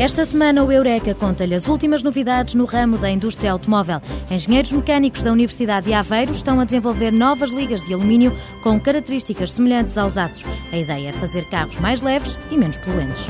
Esta 0.00 0.24
semana 0.24 0.62
o 0.62 0.70
Eureka 0.70 1.12
conta-lhe 1.12 1.56
as 1.56 1.66
últimas 1.66 2.04
novidades 2.04 2.54
no 2.54 2.64
ramo 2.64 2.96
da 2.96 3.10
indústria 3.10 3.50
automóvel. 3.50 4.00
Engenheiros 4.30 4.70
mecânicos 4.70 5.22
da 5.22 5.32
Universidade 5.32 5.86
de 5.86 5.92
Aveiro 5.92 6.30
estão 6.30 6.60
a 6.60 6.64
desenvolver 6.64 7.10
novas 7.10 7.50
ligas 7.50 7.82
de 7.82 7.92
alumínio 7.92 8.32
com 8.62 8.78
características 8.78 9.50
semelhantes 9.50 9.98
aos 9.98 10.16
aços. 10.16 10.44
A 10.72 10.78
ideia 10.78 11.08
é 11.08 11.12
fazer 11.12 11.46
carros 11.46 11.80
mais 11.80 12.00
leves 12.00 12.38
e 12.48 12.56
menos 12.56 12.78
poluentes 12.78 13.26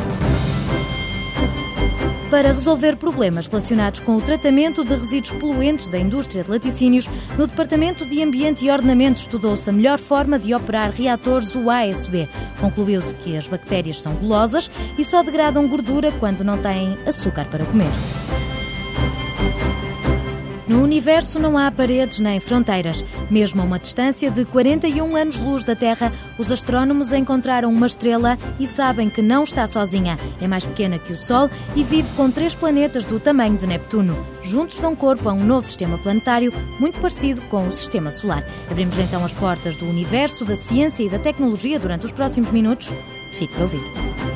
para 2.30 2.52
resolver 2.52 2.96
problemas 2.96 3.46
relacionados 3.46 4.00
com 4.00 4.16
o 4.16 4.20
tratamento 4.20 4.84
de 4.84 4.94
resíduos 4.94 5.32
poluentes 5.40 5.88
da 5.88 5.98
indústria 5.98 6.44
de 6.44 6.50
laticínios, 6.50 7.08
no 7.36 7.46
Departamento 7.46 8.04
de 8.04 8.22
Ambiente 8.22 8.64
e 8.64 8.70
Ordenamento 8.70 9.20
estudou-se 9.20 9.68
a 9.68 9.72
melhor 9.72 9.98
forma 9.98 10.38
de 10.38 10.54
operar 10.54 10.90
reatores 10.90 11.54
UASB. 11.54 12.28
Concluiu-se 12.60 13.14
que 13.14 13.36
as 13.36 13.48
bactérias 13.48 14.00
são 14.00 14.14
gulosas 14.14 14.70
e 14.98 15.04
só 15.04 15.22
degradam 15.22 15.66
gordura 15.68 16.12
quando 16.12 16.44
não 16.44 16.58
têm 16.58 16.98
açúcar 17.06 17.46
para 17.46 17.64
comer. 17.64 18.37
No 20.68 20.82
universo 20.82 21.38
não 21.38 21.56
há 21.56 21.70
paredes 21.70 22.20
nem 22.20 22.38
fronteiras. 22.38 23.02
Mesmo 23.30 23.62
a 23.62 23.64
uma 23.64 23.78
distância 23.78 24.30
de 24.30 24.44
41 24.44 25.16
anos-luz 25.16 25.64
da 25.64 25.74
Terra, 25.74 26.12
os 26.36 26.52
astrónomos 26.52 27.10
encontraram 27.10 27.72
uma 27.72 27.86
estrela 27.86 28.36
e 28.60 28.66
sabem 28.66 29.08
que 29.08 29.22
não 29.22 29.44
está 29.44 29.66
sozinha. 29.66 30.18
É 30.42 30.46
mais 30.46 30.66
pequena 30.66 30.98
que 30.98 31.14
o 31.14 31.16
Sol 31.16 31.48
e 31.74 31.82
vive 31.82 32.10
com 32.14 32.30
três 32.30 32.54
planetas 32.54 33.06
do 33.06 33.18
tamanho 33.18 33.56
de 33.56 33.66
Neptuno. 33.66 34.14
Juntos 34.42 34.78
dão 34.78 34.94
corpo 34.94 35.30
a 35.30 35.32
um 35.32 35.42
novo 35.42 35.66
sistema 35.66 35.96
planetário 35.96 36.52
muito 36.78 37.00
parecido 37.00 37.40
com 37.42 37.66
o 37.66 37.72
Sistema 37.72 38.12
Solar. 38.12 38.44
Abrimos 38.70 38.98
então 38.98 39.24
as 39.24 39.32
portas 39.32 39.74
do 39.74 39.86
universo, 39.86 40.44
da 40.44 40.56
ciência 40.56 41.02
e 41.02 41.08
da 41.08 41.18
tecnologia 41.18 41.78
durante 41.78 42.04
os 42.04 42.12
próximos 42.12 42.50
minutos. 42.50 42.92
Fique 43.32 43.54
para 43.54 43.62
ouvir. 43.62 44.27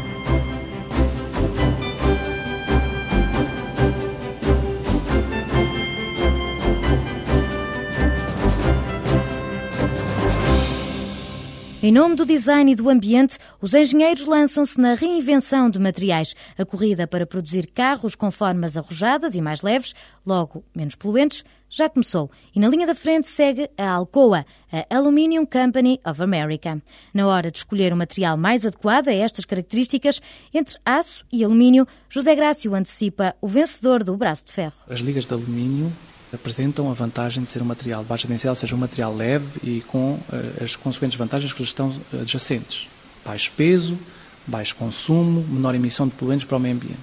Em 11.84 11.90
nome 11.90 12.14
do 12.14 12.24
design 12.24 12.70
e 12.70 12.76
do 12.76 12.88
ambiente, 12.88 13.38
os 13.60 13.74
engenheiros 13.74 14.24
lançam-se 14.24 14.80
na 14.80 14.94
reinvenção 14.94 15.68
de 15.68 15.80
materiais. 15.80 16.32
A 16.56 16.64
corrida 16.64 17.08
para 17.08 17.26
produzir 17.26 17.66
carros 17.74 18.14
com 18.14 18.30
formas 18.30 18.76
arrojadas 18.76 19.34
e 19.34 19.40
mais 19.40 19.62
leves, 19.62 19.92
logo 20.24 20.62
menos 20.72 20.94
poluentes, 20.94 21.42
já 21.68 21.88
começou. 21.88 22.30
E 22.54 22.60
na 22.60 22.68
linha 22.68 22.86
da 22.86 22.94
frente 22.94 23.26
segue 23.26 23.68
a 23.76 23.90
Alcoa, 23.90 24.46
a 24.70 24.96
Aluminium 24.96 25.44
Company 25.44 26.00
of 26.06 26.22
America. 26.22 26.80
Na 27.12 27.26
hora 27.26 27.50
de 27.50 27.58
escolher 27.58 27.92
o 27.92 27.96
material 27.96 28.36
mais 28.36 28.64
adequado 28.64 29.08
a 29.08 29.12
estas 29.12 29.44
características, 29.44 30.22
entre 30.54 30.78
aço 30.84 31.26
e 31.32 31.42
alumínio, 31.42 31.84
José 32.08 32.36
Grácio 32.36 32.76
antecipa 32.76 33.34
o 33.40 33.48
vencedor 33.48 34.04
do 34.04 34.16
braço 34.16 34.46
de 34.46 34.52
ferro. 34.52 34.76
As 34.88 35.00
ligas 35.00 35.26
de 35.26 35.34
alumínio 35.34 35.92
apresentam 36.32 36.90
a 36.90 36.94
vantagem 36.94 37.42
de 37.42 37.50
ser 37.50 37.62
um 37.62 37.66
material 37.66 38.02
de 38.02 38.08
baixa 38.08 38.26
densidade, 38.26 38.56
ou 38.56 38.60
seja, 38.60 38.74
um 38.74 38.78
material 38.78 39.14
leve 39.14 39.46
e 39.62 39.80
com 39.82 40.14
uh, 40.14 40.64
as 40.64 40.76
consequentes 40.76 41.18
vantagens 41.18 41.52
que 41.52 41.62
estão 41.62 41.94
adjacentes. 42.12 42.88
Baixo 43.24 43.50
peso, 43.56 43.98
baixo 44.46 44.74
consumo, 44.76 45.44
menor 45.48 45.74
emissão 45.74 46.06
de 46.06 46.14
poluentes 46.14 46.46
para 46.46 46.56
o 46.56 46.60
meio 46.60 46.74
ambiente. 46.74 46.96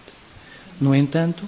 No 0.82 0.96
entanto, 0.96 1.44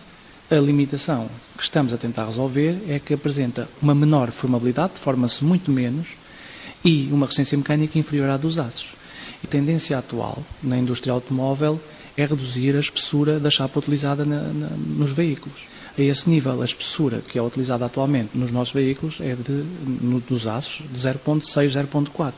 a 0.50 0.56
limitação 0.56 1.30
que 1.58 1.64
estamos 1.64 1.94
a 1.94 1.98
tentar 1.98 2.26
resolver 2.26 2.78
é 2.88 3.00
que 3.00 3.14
apresenta 3.14 3.68
uma 3.82 3.96
menor 3.96 4.32
formabilidade, 4.32 4.94
forma-se 4.96 5.44
muito 5.44 5.72
menos, 5.72 6.10
e 6.84 7.10
uma 7.12 7.26
resistência 7.26 7.58
mecânica 7.58 7.98
inferior 7.98 8.30
à 8.30 8.38
dos 8.38 8.60
aços. 8.60 8.90
A 9.44 9.48
tendência 9.48 9.98
atual 9.98 10.44
na 10.62 10.78
indústria 10.78 11.14
automóvel 11.14 11.80
é 12.18 12.26
reduzir 12.26 12.76
a 12.76 12.80
espessura 12.80 13.40
da 13.40 13.50
chapa 13.50 13.80
utilizada 13.80 14.26
na, 14.26 14.42
na, 14.42 14.68
nos 14.70 15.12
veículos. 15.14 15.68
A 15.98 16.02
esse 16.02 16.30
nível, 16.30 16.62
a 16.62 16.66
espessura 16.66 17.22
que 17.28 17.38
é 17.38 17.42
utilizada 17.42 17.86
atualmente 17.86 18.38
nos 18.38 18.52
nossos 18.52 18.74
veículos 18.74 19.18
é 19.20 19.36
de, 19.36 19.64
no, 20.02 20.20
dos 20.20 20.48
aços 20.48 20.86
de 20.90 21.00
0.6, 21.00 21.42
0.4 21.88 22.34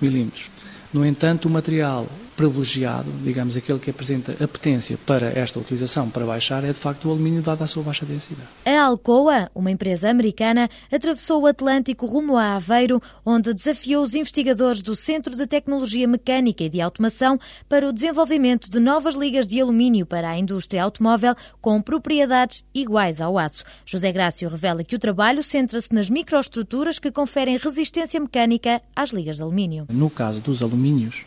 milímetros. 0.00 0.46
No 0.92 1.04
entanto, 1.04 1.46
o 1.46 1.50
material 1.50 2.06
privilegiado, 2.36 3.10
digamos, 3.22 3.56
aquele 3.56 3.78
que 3.78 3.90
apresenta 3.90 4.32
apetência 4.32 4.98
para 5.06 5.26
esta 5.38 5.58
utilização, 5.58 6.10
para 6.10 6.24
baixar, 6.24 6.64
é 6.64 6.68
de 6.68 6.78
facto 6.78 7.06
o 7.06 7.10
alumínio, 7.10 7.42
dado 7.42 7.62
a 7.62 7.66
sua 7.66 7.82
baixa 7.82 8.04
densidade. 8.04 8.48
A 8.64 8.82
Alcoa, 8.82 9.50
uma 9.54 9.70
empresa 9.70 10.10
americana, 10.10 10.68
atravessou 10.92 11.42
o 11.42 11.46
Atlântico 11.46 12.06
rumo 12.06 12.36
a 12.36 12.56
Aveiro, 12.56 13.00
onde 13.24 13.54
desafiou 13.54 14.02
os 14.02 14.14
investigadores 14.14 14.82
do 14.82 14.96
Centro 14.96 15.36
de 15.36 15.46
Tecnologia 15.46 16.06
Mecânica 16.06 16.64
e 16.64 16.68
de 16.68 16.80
Automação 16.80 17.38
para 17.68 17.88
o 17.88 17.92
desenvolvimento 17.92 18.68
de 18.68 18.80
novas 18.80 19.14
ligas 19.14 19.46
de 19.46 19.60
alumínio 19.60 20.06
para 20.06 20.30
a 20.30 20.38
indústria 20.38 20.82
automóvel 20.82 21.34
com 21.60 21.80
propriedades 21.80 22.64
iguais 22.74 23.20
ao 23.20 23.38
aço. 23.38 23.64
José 23.86 24.10
Grácio 24.12 24.48
revela 24.48 24.84
que 24.84 24.96
o 24.96 24.98
trabalho 24.98 25.42
centra-se 25.42 25.92
nas 25.92 26.10
microestruturas 26.10 26.98
que 26.98 27.10
conferem 27.10 27.56
resistência 27.56 28.20
mecânica 28.20 28.82
às 28.94 29.10
ligas 29.10 29.36
de 29.36 29.42
alumínio. 29.42 29.86
No 29.90 30.10
caso 30.10 30.40
dos 30.40 30.62
alumínios, 30.62 31.24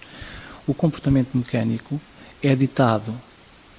o 0.67 0.73
comportamento 0.73 1.29
mecânico 1.33 1.99
é 2.43 2.55
ditado 2.55 3.13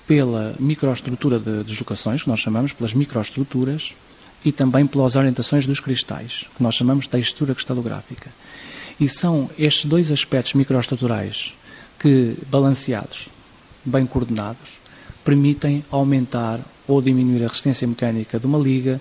pela 0.06 0.54
microestrutura 0.58 1.38
de 1.38 1.62
deslocações, 1.64 2.22
que 2.22 2.28
nós 2.28 2.40
chamamos 2.40 2.72
pelas 2.72 2.94
microestruturas, 2.94 3.94
e 4.44 4.52
também 4.52 4.86
pelas 4.86 5.16
orientações 5.16 5.66
dos 5.66 5.80
cristais, 5.80 6.44
que 6.56 6.62
nós 6.62 6.74
chamamos 6.74 7.04
de 7.04 7.10
textura 7.10 7.54
cristalográfica. 7.54 8.30
E 8.98 9.08
são 9.08 9.50
estes 9.58 9.84
dois 9.84 10.10
aspectos 10.10 10.54
microestruturais 10.54 11.52
que, 11.98 12.36
balanceados, 12.48 13.28
bem 13.84 14.06
coordenados, 14.06 14.78
permitem 15.24 15.84
aumentar 15.90 16.60
ou 16.86 17.02
diminuir 17.02 17.44
a 17.44 17.48
resistência 17.48 17.86
mecânica 17.86 18.38
de 18.38 18.46
uma 18.46 18.58
liga, 18.58 19.00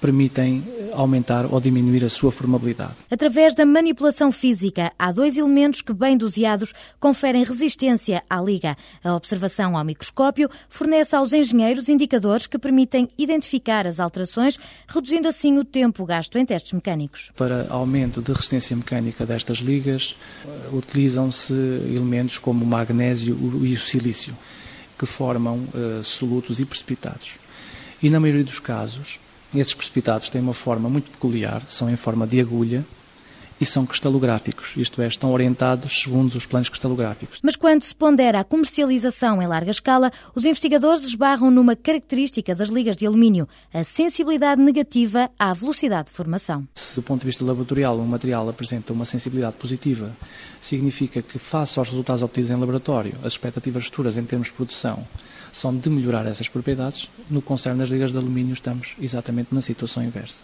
permitem 0.00 0.62
aumentar 0.92 1.46
ou 1.52 1.60
diminuir 1.60 2.04
a 2.04 2.08
sua 2.08 2.32
formabilidade. 2.32 2.92
Através 3.10 3.54
da 3.54 3.64
manipulação 3.64 4.32
física, 4.32 4.92
há 4.98 5.12
dois 5.12 5.36
elementos 5.36 5.80
que, 5.80 5.92
bem 5.92 6.16
doseados, 6.16 6.72
conferem 6.98 7.44
resistência 7.44 8.22
à 8.28 8.40
liga. 8.40 8.76
A 9.02 9.14
observação 9.14 9.76
ao 9.76 9.84
microscópio 9.84 10.48
fornece 10.68 11.14
aos 11.14 11.32
engenheiros 11.32 11.88
indicadores 11.88 12.46
que 12.46 12.58
permitem 12.58 13.08
identificar 13.16 13.86
as 13.86 14.00
alterações, 14.00 14.58
reduzindo 14.88 15.28
assim 15.28 15.58
o 15.58 15.64
tempo 15.64 16.04
gasto 16.04 16.36
em 16.36 16.44
testes 16.44 16.72
mecânicos. 16.72 17.30
Para 17.36 17.66
aumento 17.70 18.20
de 18.20 18.32
resistência 18.32 18.76
mecânica 18.76 19.24
destas 19.24 19.58
ligas, 19.58 20.16
eh, 20.44 20.68
utilizam-se 20.72 21.52
elementos 21.52 22.38
como 22.38 22.64
o 22.64 22.66
magnésio 22.66 23.38
e 23.62 23.74
o 23.74 23.78
silício, 23.78 24.34
que 24.98 25.06
formam 25.06 25.58
uh, 25.58 26.02
solutos 26.02 26.58
e 26.58 26.64
precipitados. 26.64 27.34
E 28.02 28.10
na 28.10 28.18
maioria 28.18 28.42
dos 28.42 28.58
casos, 28.58 29.20
esses 29.54 29.74
precipitados 29.74 30.28
têm 30.28 30.40
uma 30.40 30.54
forma 30.54 30.88
muito 30.88 31.10
peculiar, 31.10 31.62
são 31.66 31.88
em 31.88 31.96
forma 31.96 32.26
de 32.26 32.40
agulha 32.40 32.84
e 33.60 33.66
são 33.66 33.84
cristalográficos, 33.84 34.72
isto 34.76 35.02
é, 35.02 35.08
estão 35.08 35.32
orientados 35.32 36.00
segundo 36.02 36.34
os 36.34 36.46
planos 36.46 36.68
cristalográficos. 36.68 37.40
Mas 37.42 37.56
quando 37.56 37.82
se 37.82 37.94
pondera 37.94 38.40
a 38.40 38.44
comercialização 38.44 39.42
em 39.42 39.46
larga 39.46 39.70
escala, 39.70 40.10
os 40.34 40.44
investigadores 40.44 41.02
esbarram 41.02 41.50
numa 41.50 41.74
característica 41.74 42.54
das 42.54 42.68
ligas 42.68 42.96
de 42.96 43.06
alumínio, 43.06 43.48
a 43.72 43.82
sensibilidade 43.84 44.60
negativa 44.60 45.30
à 45.38 45.52
velocidade 45.52 46.08
de 46.08 46.14
formação. 46.14 46.66
Se 46.74 46.94
do 46.94 47.02
ponto 47.02 47.20
de 47.20 47.26
vista 47.26 47.44
laboratorial 47.44 47.98
um 47.98 48.06
material 48.06 48.48
apresenta 48.48 48.92
uma 48.92 49.04
sensibilidade 49.04 49.56
positiva, 49.56 50.14
significa 50.60 51.22
que 51.22 51.38
face 51.38 51.78
aos 51.78 51.88
resultados 51.88 52.22
obtidos 52.22 52.50
em 52.50 52.56
laboratório, 52.56 53.14
as 53.22 53.32
expectativas 53.32 53.86
futuras 53.86 54.16
em 54.16 54.24
termos 54.24 54.48
de 54.48 54.54
produção 54.54 55.04
são 55.52 55.76
de 55.76 55.88
melhorar 55.90 56.26
essas 56.26 56.48
propriedades. 56.48 57.08
No 57.28 57.42
concerne 57.42 57.80
das 57.80 57.88
ligas 57.88 58.12
de 58.12 58.18
alumínio 58.18 58.52
estamos 58.52 58.94
exatamente 59.00 59.54
na 59.54 59.60
situação 59.60 60.02
inversa. 60.02 60.40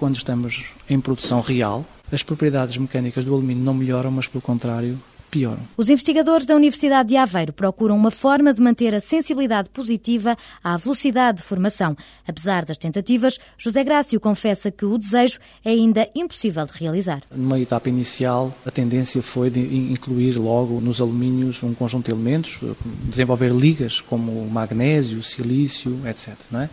Quando 0.00 0.16
estamos 0.16 0.64
em 0.88 0.98
produção 0.98 1.42
real, 1.42 1.84
as 2.10 2.22
propriedades 2.22 2.74
mecânicas 2.78 3.22
do 3.22 3.34
alumínio 3.34 3.62
não 3.62 3.74
melhoram, 3.74 4.10
mas 4.10 4.26
pelo 4.26 4.40
contrário 4.40 4.98
pioram. 5.30 5.60
Os 5.76 5.90
investigadores 5.90 6.46
da 6.46 6.56
Universidade 6.56 7.10
de 7.10 7.18
Aveiro 7.18 7.52
procuram 7.52 7.96
uma 7.96 8.10
forma 8.10 8.54
de 8.54 8.62
manter 8.62 8.94
a 8.94 9.00
sensibilidade 9.00 9.68
positiva 9.68 10.38
à 10.64 10.78
velocidade 10.78 11.38
de 11.38 11.44
formação. 11.44 11.94
Apesar 12.26 12.64
das 12.64 12.78
tentativas, 12.78 13.38
José 13.58 13.84
Grácio 13.84 14.18
confessa 14.18 14.70
que 14.70 14.86
o 14.86 14.96
desejo 14.96 15.38
é 15.62 15.68
ainda 15.68 16.08
impossível 16.14 16.64
de 16.64 16.72
realizar. 16.72 17.22
Numa 17.30 17.60
etapa 17.60 17.90
inicial, 17.90 18.56
a 18.64 18.70
tendência 18.70 19.22
foi 19.22 19.50
de 19.50 19.60
incluir 19.60 20.38
logo 20.38 20.80
nos 20.80 20.98
alumínios 21.02 21.62
um 21.62 21.74
conjunto 21.74 22.06
de 22.06 22.12
elementos, 22.12 22.58
desenvolver 23.04 23.52
ligas 23.52 24.00
como 24.00 24.48
magnésio, 24.48 25.22
silício, 25.22 26.00
etc. 26.06 26.34
Não 26.50 26.62
é? 26.62 26.70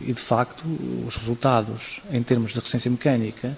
E 0.00 0.12
de 0.12 0.20
facto, 0.20 0.64
os 1.06 1.16
resultados 1.16 2.00
em 2.10 2.22
termos 2.22 2.50
de 2.50 2.56
resistência 2.56 2.90
mecânica 2.90 3.56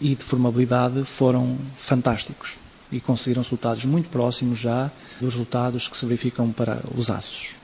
e 0.00 0.14
de 0.14 0.22
formabilidade 0.22 1.04
foram 1.04 1.58
fantásticos 1.78 2.54
e 2.90 3.00
conseguiram 3.00 3.42
resultados 3.42 3.84
muito 3.84 4.08
próximos 4.10 4.58
já 4.58 4.90
dos 5.20 5.34
resultados 5.34 5.88
que 5.88 5.96
se 5.96 6.04
verificam 6.04 6.52
para 6.52 6.80
os 6.96 7.10
aços. 7.10 7.61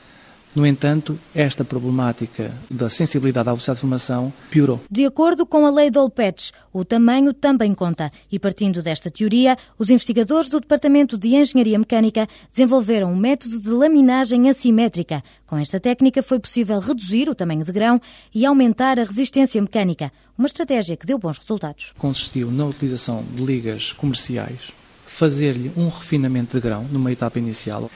No 0.55 0.67
entanto, 0.67 1.19
esta 1.35 1.65
problemática 1.65 2.51
da 2.71 2.89
sensibilidade 2.89 3.49
à 3.49 3.53
velocidade 3.53 3.77
de 3.77 3.81
formação 3.83 4.33
piorou. 4.51 4.81
De 4.91 5.05
acordo 5.05 5.47
com 5.47 5.67
a 5.67 5.71
lei 5.71 5.91
de 5.91 5.99
o 6.73 6.85
tamanho 6.85 7.33
também 7.33 7.75
conta. 7.75 8.11
E 8.31 8.39
partindo 8.39 8.83
desta 8.83 9.11
teoria, 9.11 9.57
os 9.79 9.91
investigadores 9.91 10.49
do 10.49 10.61
Departamento 10.61 11.19
de 11.19 11.35
Engenharia 11.35 11.79
Mecânica 11.79 12.27
desenvolveram 12.51 13.13
um 13.13 13.17
método 13.17 13.61
de 13.61 13.69
laminagem 13.69 14.49
assimétrica. 14.49 15.23
Com 15.47 15.57
esta 15.59 15.79
técnica 15.79 16.23
foi 16.23 16.39
possível 16.39 16.79
reduzir 16.79 17.29
o 17.29 17.35
tamanho 17.35 17.65
de 17.65 17.73
grão 17.73 18.01
e 18.35 18.47
aumentar 18.47 18.99
a 18.99 19.05
resistência 19.05 19.61
mecânica, 19.61 20.11
uma 20.37 20.47
estratégia 20.47 20.97
que 20.97 21.07
deu 21.07 21.19
bons 21.19 21.39
resultados. 21.39 21.93
Consistiu 21.99 22.51
na 22.51 22.65
utilização 22.65 23.25
de 23.35 23.45
ligas 23.45 23.93
comerciais, 23.93 24.71
fazer-lhe 25.07 25.71
um 25.77 25.89
refinamento 25.89 26.57
de 26.57 26.61
grão 26.61 26.85
numa 26.91 27.13
etapa 27.13 27.39
inicial 27.39 27.91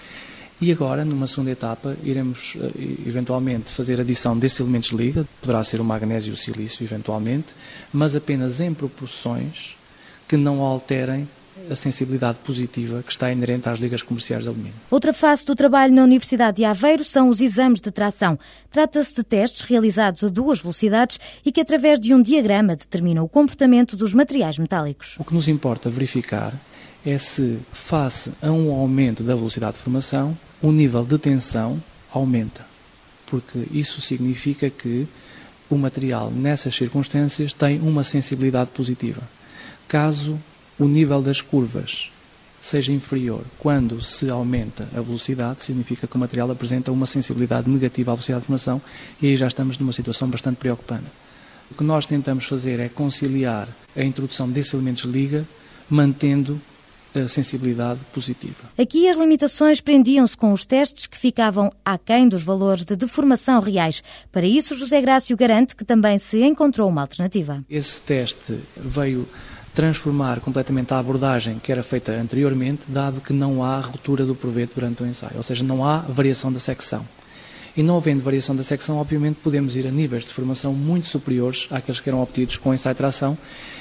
e 0.62 0.70
agora, 0.70 1.04
numa 1.04 1.26
segunda 1.26 1.50
etapa, 1.50 1.96
iremos 2.04 2.54
uh, 2.54 2.72
eventualmente 3.04 3.68
fazer 3.70 4.00
adição 4.00 4.38
desses 4.38 4.60
elementos 4.60 4.90
de 4.90 4.96
liga, 4.96 5.26
poderá 5.40 5.64
ser 5.64 5.80
o 5.80 5.84
magnésio 5.84 6.30
e 6.30 6.34
o 6.34 6.36
silício, 6.36 6.84
eventualmente, 6.84 7.48
mas 7.92 8.14
apenas 8.14 8.60
em 8.60 8.72
proporções 8.72 9.76
que 10.28 10.36
não 10.36 10.60
alterem 10.60 11.28
a 11.68 11.74
sensibilidade 11.74 12.38
positiva 12.44 13.02
que 13.02 13.10
está 13.10 13.30
inerente 13.30 13.68
às 13.68 13.80
ligas 13.80 14.02
comerciais 14.02 14.44
de 14.44 14.48
alumínio. 14.48 14.72
Outra 14.88 15.12
face 15.12 15.44
do 15.44 15.54
trabalho 15.54 15.92
na 15.92 16.04
Universidade 16.04 16.58
de 16.58 16.64
Aveiro 16.64 17.04
são 17.04 17.28
os 17.28 17.40
exames 17.40 17.80
de 17.80 17.90
tração. 17.90 18.38
Trata-se 18.70 19.14
de 19.14 19.24
testes 19.24 19.62
realizados 19.62 20.22
a 20.22 20.28
duas 20.28 20.60
velocidades 20.60 21.18
e 21.44 21.50
que, 21.50 21.60
através 21.60 21.98
de 21.98 22.14
um 22.14 22.22
diagrama, 22.22 22.76
determinam 22.76 23.24
o 23.24 23.28
comportamento 23.28 23.96
dos 23.96 24.14
materiais 24.14 24.58
metálicos. 24.58 25.16
O 25.18 25.24
que 25.24 25.34
nos 25.34 25.48
importa 25.48 25.90
verificar 25.90 26.54
é 27.04 27.18
se, 27.18 27.58
face 27.72 28.32
a 28.40 28.50
um 28.50 28.72
aumento 28.72 29.22
da 29.22 29.34
velocidade 29.34 29.74
de 29.74 29.82
formação, 29.82 30.36
o 30.62 30.70
nível 30.70 31.04
de 31.04 31.18
tensão 31.18 31.82
aumenta, 32.12 32.64
porque 33.26 33.66
isso 33.72 34.00
significa 34.00 34.70
que 34.70 35.06
o 35.68 35.76
material, 35.76 36.30
nessas 36.30 36.74
circunstâncias, 36.74 37.52
tem 37.52 37.80
uma 37.80 38.04
sensibilidade 38.04 38.70
positiva. 38.70 39.22
Caso 39.88 40.38
o 40.78 40.84
nível 40.84 41.20
das 41.20 41.40
curvas 41.40 42.10
seja 42.60 42.92
inferior 42.92 43.44
quando 43.58 44.00
se 44.00 44.30
aumenta 44.30 44.88
a 44.96 45.00
velocidade, 45.00 45.64
significa 45.64 46.06
que 46.06 46.14
o 46.14 46.18
material 46.18 46.50
apresenta 46.50 46.92
uma 46.92 47.06
sensibilidade 47.06 47.68
negativa 47.68 48.12
à 48.12 48.14
velocidade 48.14 48.42
de 48.42 48.46
formação 48.46 48.80
e 49.20 49.26
aí 49.26 49.36
já 49.36 49.48
estamos 49.48 49.78
numa 49.78 49.92
situação 49.92 50.28
bastante 50.28 50.56
preocupante. 50.56 51.06
O 51.70 51.74
que 51.74 51.82
nós 51.82 52.06
tentamos 52.06 52.44
fazer 52.44 52.78
é 52.78 52.88
conciliar 52.88 53.68
a 53.96 54.02
introdução 54.02 54.48
desses 54.48 54.74
elementos 54.74 55.02
de 55.02 55.08
liga, 55.08 55.44
mantendo 55.90 56.60
sensibilidade 57.28 58.00
positiva. 58.12 58.54
Aqui 58.78 59.08
as 59.08 59.16
limitações 59.16 59.80
prendiam-se 59.80 60.36
com 60.36 60.52
os 60.52 60.64
testes 60.64 61.06
que 61.06 61.18
ficavam 61.18 61.70
aquém 61.84 62.28
dos 62.28 62.42
valores 62.42 62.84
de 62.84 62.96
deformação 62.96 63.60
reais. 63.60 64.02
Para 64.30 64.46
isso, 64.46 64.76
José 64.76 65.00
Grácio 65.00 65.36
garante 65.36 65.76
que 65.76 65.84
também 65.84 66.18
se 66.18 66.42
encontrou 66.42 66.88
uma 66.88 67.02
alternativa. 67.02 67.64
Esse 67.68 68.00
teste 68.00 68.58
veio 68.76 69.28
transformar 69.74 70.40
completamente 70.40 70.92
a 70.92 70.98
abordagem 70.98 71.58
que 71.58 71.72
era 71.72 71.82
feita 71.82 72.12
anteriormente, 72.12 72.82
dado 72.88 73.20
que 73.20 73.32
não 73.32 73.64
há 73.64 73.80
ruptura 73.80 74.24
do 74.24 74.34
proveito 74.34 74.74
durante 74.74 75.02
o 75.02 75.06
ensaio, 75.06 75.36
ou 75.36 75.42
seja, 75.42 75.64
não 75.64 75.84
há 75.84 75.98
variação 75.98 76.52
da 76.52 76.60
secção. 76.60 77.06
E 77.74 77.82
não 77.82 77.96
havendo 77.96 78.22
variação 78.22 78.54
da 78.54 78.62
secção, 78.62 78.98
obviamente 78.98 79.38
podemos 79.42 79.74
ir 79.76 79.86
a 79.86 79.90
níveis 79.90 80.24
de 80.24 80.34
formação 80.34 80.74
muito 80.74 81.08
superiores 81.08 81.68
àqueles 81.70 82.00
que 82.00 82.08
eram 82.10 82.22
obtidos 82.22 82.56
com 82.56 82.74
ensaio 82.74 82.94
de 82.94 82.98
tração 82.98 83.36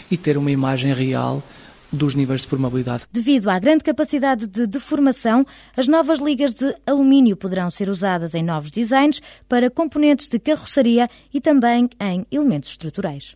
e 0.09 0.15
ter 0.15 0.37
uma 0.37 0.49
imagem 0.49 0.93
real 0.93 1.43
dos 1.91 2.15
níveis 2.15 2.41
de 2.41 2.47
formabilidade. 2.47 3.05
Devido 3.11 3.49
à 3.49 3.59
grande 3.59 3.83
capacidade 3.83 4.47
de 4.47 4.67
deformação, 4.67 5.45
as 5.75 5.87
novas 5.87 6.19
ligas 6.19 6.53
de 6.53 6.75
alumínio 6.85 7.35
poderão 7.35 7.69
ser 7.69 7.89
usadas 7.89 8.33
em 8.33 8.43
novos 8.43 8.71
designs 8.71 9.21
para 9.47 9.69
componentes 9.69 10.27
de 10.27 10.39
carroçaria 10.39 11.09
e 11.33 11.41
também 11.41 11.89
em 11.99 12.25
elementos 12.31 12.69
estruturais. 12.69 13.35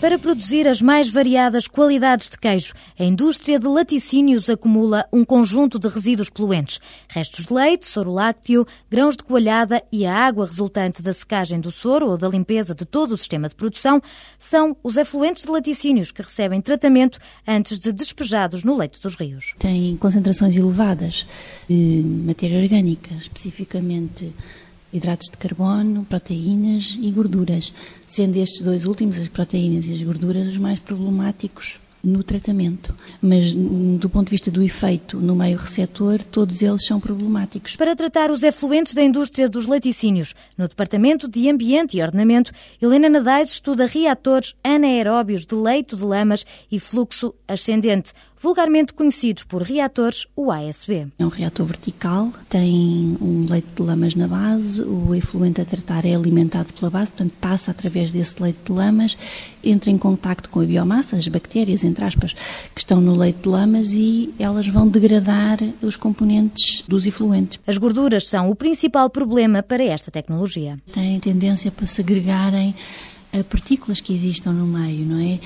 Para 0.00 0.18
produzir 0.18 0.66
as 0.66 0.80
mais 0.80 1.10
variadas 1.10 1.68
qualidades 1.68 2.30
de 2.30 2.38
queijo, 2.38 2.72
a 2.98 3.04
indústria 3.04 3.58
de 3.58 3.66
laticínios 3.66 4.48
acumula 4.48 5.06
um 5.12 5.26
conjunto 5.26 5.78
de 5.78 5.88
resíduos 5.88 6.30
poluentes. 6.30 6.80
Restos 7.06 7.44
de 7.44 7.52
leite, 7.52 7.86
soro 7.86 8.10
lácteo, 8.10 8.66
grãos 8.90 9.14
de 9.14 9.22
coalhada 9.22 9.82
e 9.92 10.06
a 10.06 10.14
água 10.14 10.46
resultante 10.46 11.02
da 11.02 11.12
secagem 11.12 11.60
do 11.60 11.70
soro 11.70 12.08
ou 12.08 12.16
da 12.16 12.26
limpeza 12.26 12.74
de 12.74 12.86
todo 12.86 13.12
o 13.12 13.16
sistema 13.18 13.46
de 13.46 13.54
produção 13.54 14.00
são 14.38 14.74
os 14.82 14.96
efluentes 14.96 15.44
de 15.44 15.50
laticínios 15.50 16.10
que 16.10 16.22
recebem 16.22 16.62
tratamento 16.62 17.18
antes 17.46 17.78
de 17.78 17.92
despejados 17.92 18.64
no 18.64 18.74
leito 18.74 18.98
dos 19.02 19.16
rios. 19.16 19.54
Tem 19.58 19.98
concentrações 19.98 20.56
elevadas 20.56 21.26
de 21.68 22.02
matéria 22.24 22.58
orgânica, 22.58 23.14
especificamente 23.16 24.32
hidratos 24.92 25.28
de 25.28 25.36
carbono, 25.36 26.04
proteínas 26.04 26.98
e 27.00 27.10
gorduras, 27.10 27.72
sendo 28.06 28.36
estes 28.36 28.62
dois 28.62 28.84
últimos, 28.84 29.18
as 29.18 29.28
proteínas 29.28 29.86
e 29.86 29.94
as 29.94 30.02
gorduras, 30.02 30.48
os 30.48 30.58
mais 30.58 30.78
problemáticos 30.78 31.78
no 32.02 32.22
tratamento, 32.22 32.94
mas 33.20 33.52
do 33.52 34.08
ponto 34.08 34.26
de 34.26 34.30
vista 34.30 34.50
do 34.50 34.62
efeito 34.62 35.18
no 35.18 35.36
meio 35.36 35.58
receptor, 35.58 36.20
todos 36.22 36.62
eles 36.62 36.86
são 36.86 36.98
problemáticos. 36.98 37.76
Para 37.76 37.94
tratar 37.94 38.30
os 38.30 38.42
efluentes 38.42 38.94
da 38.94 39.02
indústria 39.02 39.48
dos 39.48 39.66
laticínios, 39.66 40.34
no 40.56 40.66
Departamento 40.66 41.28
de 41.28 41.48
Ambiente 41.50 41.98
e 41.98 42.02
Ordenamento, 42.02 42.52
Helena 42.80 43.08
Nadais 43.08 43.50
estuda 43.50 43.86
reatores 43.86 44.54
anaeróbios 44.64 45.44
de 45.44 45.54
leito 45.54 45.96
de 45.96 46.04
lamas 46.04 46.46
e 46.70 46.80
fluxo 46.80 47.34
ascendente, 47.46 48.12
vulgarmente 48.40 48.94
conhecidos 48.94 49.44
por 49.44 49.62
reatores 49.62 50.26
UASB. 50.36 51.08
É 51.18 51.24
um 51.24 51.28
reator 51.28 51.66
vertical, 51.66 52.32
tem 52.48 53.16
um 53.20 53.46
leito 53.48 53.68
de 53.76 53.82
lamas 53.86 54.14
na 54.14 54.26
base, 54.26 54.80
o 54.80 55.14
efluente 55.14 55.60
a 55.60 55.64
tratar 55.64 56.06
é 56.06 56.14
alimentado 56.14 56.72
pela 56.72 56.90
base, 56.90 57.10
portanto 57.10 57.34
passa 57.38 57.70
através 57.70 58.10
desse 58.10 58.42
leito 58.42 58.72
de 58.72 58.72
lamas, 58.72 59.18
entra 59.62 59.90
em 59.90 59.98
contacto 59.98 60.48
com 60.48 60.60
a 60.60 60.64
biomassa, 60.64 61.16
as 61.16 61.28
bactérias, 61.28 61.84
entre 61.84 62.02
aspas, 62.02 62.32
que 62.74 62.80
estão 62.80 63.00
no 63.00 63.14
leito 63.14 63.42
de 63.42 63.48
lamas 63.48 63.92
e 63.92 64.32
elas 64.38 64.66
vão 64.66 64.88
degradar 64.88 65.58
os 65.82 65.96
componentes 65.96 66.82
dos 66.88 67.04
efluentes. 67.04 67.58
As 67.66 67.76
gorduras 67.76 68.26
são 68.26 68.50
o 68.50 68.54
principal 68.54 69.10
problema 69.10 69.62
para 69.62 69.84
esta 69.84 70.10
tecnologia. 70.10 70.78
Tem 70.92 71.20
tendência 71.20 71.70
para 71.70 71.86
se 71.86 72.00
agregarem 72.00 72.74
a 73.32 73.44
partículas 73.44 74.00
que 74.00 74.14
existam 74.14 74.52
no 74.52 74.66
meio, 74.66 75.04
não 75.04 75.20
é? 75.20 75.38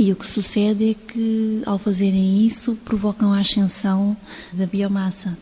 E 0.00 0.12
o 0.12 0.16
que 0.16 0.28
sucede 0.28 0.90
é 0.92 0.94
que, 0.94 1.60
ao 1.66 1.76
fazerem 1.76 2.46
isso, 2.46 2.78
provocam 2.84 3.32
a 3.32 3.40
ascensão 3.40 4.16
da 4.52 4.64
biomassa, 4.64 5.36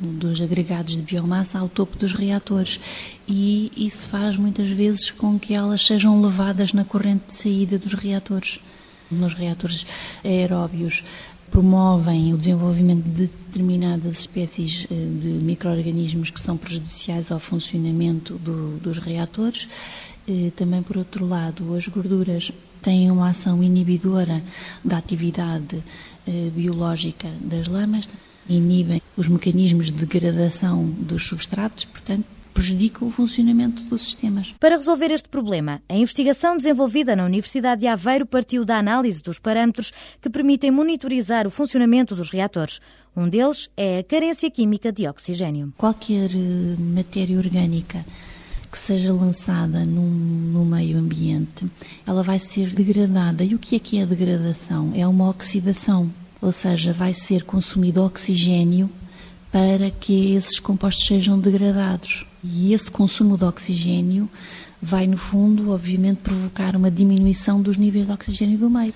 dos 0.00 0.40
agregados 0.40 0.96
de 0.96 1.02
biomassa 1.02 1.60
ao 1.60 1.68
topo 1.68 1.96
dos 1.96 2.12
reatores. 2.12 2.80
E 3.28 3.70
isso 3.76 4.08
faz 4.08 4.36
muitas 4.36 4.68
vezes 4.70 5.12
com 5.12 5.38
que 5.38 5.54
elas 5.54 5.86
sejam 5.86 6.20
levadas 6.20 6.72
na 6.72 6.84
corrente 6.84 7.28
de 7.28 7.34
saída 7.36 7.78
dos 7.78 7.92
reatores. 7.92 8.58
Nos 9.08 9.34
reatores 9.34 9.86
aeróbios 10.24 11.04
promovem 11.52 12.32
o 12.32 12.38
desenvolvimento 12.38 13.04
de 13.04 13.26
determinadas 13.26 14.20
espécies 14.20 14.86
eh, 14.90 14.94
de 15.20 15.28
micro-organismos 15.28 16.30
que 16.30 16.40
são 16.40 16.56
prejudiciais 16.56 17.30
ao 17.30 17.38
funcionamento 17.38 18.34
do, 18.38 18.78
dos 18.78 18.96
reatores. 18.96 19.68
E, 20.26 20.50
também, 20.56 20.82
por 20.82 20.96
outro 20.96 21.26
lado, 21.26 21.74
as 21.74 21.86
gorduras 21.86 22.50
têm 22.80 23.10
uma 23.10 23.28
ação 23.28 23.62
inibidora 23.62 24.42
da 24.82 24.96
atividade 24.96 25.82
eh, 26.26 26.50
biológica 26.56 27.28
das 27.40 27.68
lamas, 27.68 28.08
inibem 28.48 29.02
os 29.14 29.28
mecanismos 29.28 29.86
de 29.86 29.92
degradação 29.92 30.86
dos 30.86 31.26
substratos, 31.26 31.84
portanto, 31.84 32.24
prejudicam 32.52 33.08
o 33.08 33.10
funcionamento 33.10 33.82
dos 33.84 34.02
sistemas. 34.02 34.54
Para 34.60 34.76
resolver 34.76 35.10
este 35.10 35.28
problema, 35.28 35.82
a 35.88 35.96
investigação 35.96 36.56
desenvolvida 36.56 37.16
na 37.16 37.24
Universidade 37.24 37.80
de 37.80 37.86
Aveiro 37.86 38.26
partiu 38.26 38.64
da 38.64 38.78
análise 38.78 39.22
dos 39.22 39.38
parâmetros 39.38 39.92
que 40.20 40.30
permitem 40.30 40.70
monitorizar 40.70 41.46
o 41.46 41.50
funcionamento 41.50 42.14
dos 42.14 42.30
reatores. 42.30 42.80
Um 43.16 43.28
deles 43.28 43.68
é 43.76 43.98
a 43.98 44.04
carência 44.04 44.50
química 44.50 44.90
de 44.90 45.06
oxigênio. 45.06 45.72
Qualquer 45.76 46.30
eh, 46.30 46.76
matéria 46.78 47.36
orgânica 47.36 48.04
que 48.70 48.78
seja 48.78 49.12
lançada 49.12 49.84
num, 49.84 50.00
no 50.00 50.64
meio 50.64 50.98
ambiente, 50.98 51.66
ela 52.06 52.22
vai 52.22 52.38
ser 52.38 52.70
degradada. 52.70 53.44
E 53.44 53.54
o 53.54 53.58
que 53.58 53.76
é 53.76 53.78
que 53.78 53.98
é 53.98 54.02
a 54.02 54.06
degradação? 54.06 54.92
É 54.96 55.06
uma 55.06 55.28
oxidação, 55.28 56.10
ou 56.40 56.52
seja, 56.52 56.90
vai 56.90 57.12
ser 57.12 57.44
consumido 57.44 58.02
oxigênio 58.02 58.88
para 59.52 59.90
que 59.90 60.32
esses 60.34 60.58
compostos 60.58 61.06
sejam 61.06 61.38
degradados. 61.38 62.24
E 62.42 62.72
esse 62.72 62.90
consumo 62.90 63.38
de 63.38 63.44
oxigênio 63.44 64.28
vai, 64.80 65.06
no 65.06 65.16
fundo, 65.16 65.70
obviamente, 65.70 66.18
provocar 66.18 66.74
uma 66.74 66.90
diminuição 66.90 67.60
dos 67.62 67.76
níveis 67.76 68.06
de 68.06 68.12
oxigênio 68.12 68.58
do 68.58 68.68
meio. 68.68 68.92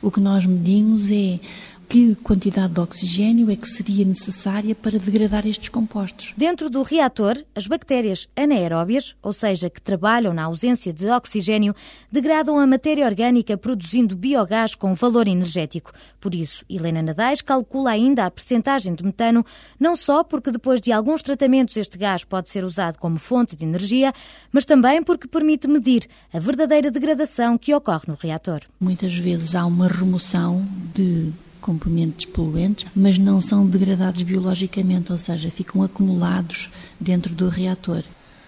O 0.00 0.10
que 0.10 0.20
nós 0.20 0.46
medimos 0.46 1.10
é 1.10 1.40
que 1.88 2.14
quantidade 2.16 2.72
de 2.72 2.80
oxigênio 2.80 3.50
é 3.50 3.56
que 3.56 3.68
seria 3.68 4.04
necessária 4.04 4.74
para 4.74 4.98
degradar 4.98 5.46
estes 5.46 5.68
compostos. 5.68 6.32
Dentro 6.36 6.68
do 6.68 6.82
reator, 6.82 7.36
as 7.54 7.66
bactérias 7.66 8.28
anaeróbias, 8.36 9.14
ou 9.22 9.32
seja, 9.32 9.70
que 9.70 9.80
trabalham 9.80 10.32
na 10.32 10.44
ausência 10.44 10.92
de 10.92 11.08
oxigênio, 11.08 11.74
degradam 12.10 12.58
a 12.58 12.66
matéria 12.66 13.06
orgânica 13.06 13.56
produzindo 13.56 14.16
biogás 14.16 14.74
com 14.74 14.94
valor 14.94 15.28
energético. 15.28 15.92
Por 16.20 16.34
isso, 16.34 16.64
Helena 16.68 17.02
Nadais 17.02 17.40
calcula 17.40 17.90
ainda 17.90 18.24
a 18.26 18.30
percentagem 18.30 18.94
de 18.94 19.04
metano, 19.04 19.44
não 19.78 19.96
só 19.96 20.24
porque 20.24 20.50
depois 20.50 20.80
de 20.80 20.92
alguns 20.92 21.22
tratamentos 21.22 21.76
este 21.76 21.98
gás 21.98 22.24
pode 22.24 22.50
ser 22.50 22.64
usado 22.64 22.98
como 22.98 23.18
fonte 23.18 23.56
de 23.56 23.64
energia, 23.64 24.12
mas 24.50 24.64
também 24.64 25.02
porque 25.02 25.28
permite 25.28 25.68
medir 25.68 26.06
a 26.32 26.38
verdadeira 26.38 26.90
degradação 26.90 27.58
que 27.58 27.74
ocorre 27.74 28.04
no 28.08 28.14
reator. 28.14 28.60
Muitas 28.80 29.14
vezes 29.14 29.54
há 29.54 29.66
uma 29.66 29.88
remoção 29.88 30.66
de 30.94 31.32
componentes 31.64 32.26
poluentes, 32.26 32.84
mas 32.94 33.16
não 33.16 33.40
são 33.40 33.66
degradados 33.66 34.22
biologicamente, 34.22 35.10
ou 35.10 35.18
seja, 35.18 35.50
ficam 35.50 35.82
acumulados 35.82 36.68
dentro 37.00 37.34
do 37.34 37.48
reator 37.48 38.04